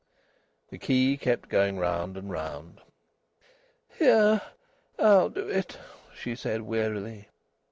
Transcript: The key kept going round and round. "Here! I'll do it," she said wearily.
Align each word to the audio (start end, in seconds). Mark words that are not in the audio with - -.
The 0.69 0.79
key 0.79 1.15
kept 1.15 1.47
going 1.47 1.77
round 1.77 2.17
and 2.17 2.31
round. 2.31 2.81
"Here! 3.99 4.41
I'll 4.97 5.29
do 5.29 5.47
it," 5.47 5.77
she 6.15 6.35
said 6.35 6.63
wearily. 6.63 7.27